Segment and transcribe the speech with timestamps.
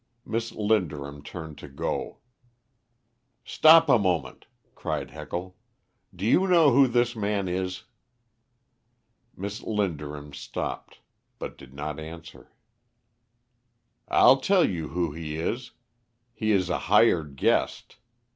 [0.25, 2.17] Miss Linderham turned to go.
[3.45, 5.55] "Stop a moment," cried Heckle;
[6.15, 7.83] "do you know who this man is?"
[9.37, 11.01] Miss Linderham stopped,
[11.37, 12.51] but did not answer.
[14.07, 15.73] "I'll tell you who he is:
[16.33, 17.97] he is a hired guest.